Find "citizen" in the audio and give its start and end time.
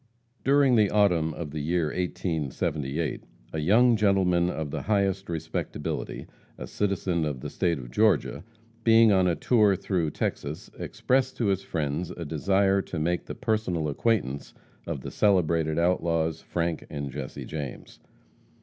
6.65-7.23